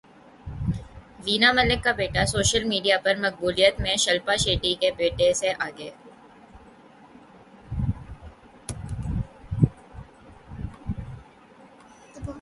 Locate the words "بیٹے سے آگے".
4.97-5.89